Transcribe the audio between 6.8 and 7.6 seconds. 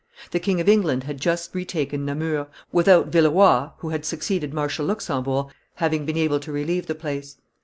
the place.